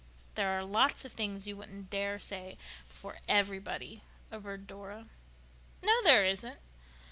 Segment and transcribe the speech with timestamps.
[0.33, 2.57] "There are lots of things you wouldn't dare say
[2.87, 5.05] before everybody," averred Dora.
[5.85, 6.57] "No, there isn't."